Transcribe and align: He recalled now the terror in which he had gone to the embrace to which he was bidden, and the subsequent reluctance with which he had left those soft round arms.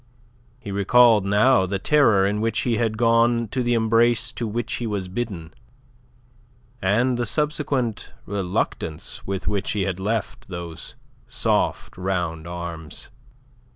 He 0.57 0.71
recalled 0.71 1.27
now 1.27 1.67
the 1.67 1.77
terror 1.77 2.25
in 2.25 2.41
which 2.41 2.61
he 2.61 2.77
had 2.77 2.97
gone 2.97 3.47
to 3.49 3.61
the 3.61 3.75
embrace 3.75 4.31
to 4.31 4.47
which 4.47 4.73
he 4.77 4.87
was 4.87 5.07
bidden, 5.07 5.53
and 6.81 7.19
the 7.19 7.25
subsequent 7.27 8.11
reluctance 8.25 9.27
with 9.27 9.47
which 9.47 9.73
he 9.73 9.83
had 9.83 9.99
left 9.99 10.47
those 10.47 10.95
soft 11.27 11.95
round 11.99 12.47
arms. 12.47 13.11